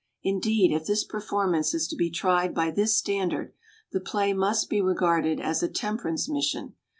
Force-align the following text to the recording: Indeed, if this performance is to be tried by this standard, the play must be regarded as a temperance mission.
Indeed, 0.23 0.71
if 0.75 0.87
this 0.87 1.03
performance 1.03 1.75
is 1.75 1.87
to 1.89 1.95
be 1.95 2.09
tried 2.09 2.55
by 2.55 2.71
this 2.71 2.97
standard, 2.97 3.53
the 3.91 3.99
play 3.99 4.33
must 4.33 4.67
be 4.67 4.81
regarded 4.81 5.39
as 5.39 5.61
a 5.61 5.69
temperance 5.69 6.27
mission. 6.27 6.73